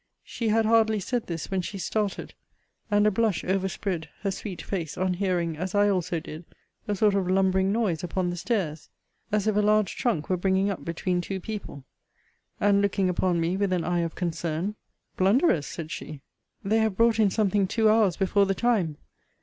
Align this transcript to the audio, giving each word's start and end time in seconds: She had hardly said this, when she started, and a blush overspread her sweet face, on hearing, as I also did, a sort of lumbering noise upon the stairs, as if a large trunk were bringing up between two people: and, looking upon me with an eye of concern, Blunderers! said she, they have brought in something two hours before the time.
She 0.23 0.47
had 0.47 0.65
hardly 0.65 0.99
said 0.99 1.27
this, 1.27 1.51
when 1.51 1.61
she 1.61 1.77
started, 1.77 2.33
and 2.89 3.05
a 3.05 3.11
blush 3.11 3.43
overspread 3.43 4.09
her 4.21 4.31
sweet 4.31 4.59
face, 4.59 4.97
on 4.97 5.13
hearing, 5.13 5.55
as 5.55 5.75
I 5.75 5.89
also 5.89 6.19
did, 6.19 6.43
a 6.87 6.95
sort 6.95 7.13
of 7.13 7.29
lumbering 7.29 7.71
noise 7.71 8.03
upon 8.03 8.31
the 8.31 8.35
stairs, 8.35 8.89
as 9.31 9.45
if 9.45 9.55
a 9.55 9.59
large 9.61 9.95
trunk 9.95 10.27
were 10.27 10.37
bringing 10.37 10.71
up 10.71 10.83
between 10.83 11.21
two 11.21 11.39
people: 11.39 11.83
and, 12.59 12.81
looking 12.81 13.09
upon 13.09 13.39
me 13.39 13.55
with 13.55 13.71
an 13.71 13.83
eye 13.83 13.99
of 13.99 14.15
concern, 14.15 14.73
Blunderers! 15.17 15.67
said 15.67 15.91
she, 15.91 16.21
they 16.63 16.79
have 16.79 16.97
brought 16.97 17.19
in 17.19 17.29
something 17.29 17.67
two 17.67 17.87
hours 17.87 18.17
before 18.17 18.47
the 18.47 18.55
time. 18.55 18.97